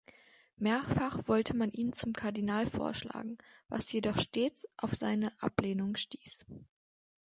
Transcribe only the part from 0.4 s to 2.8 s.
Mehrfach wollte man ihn zum Kardinal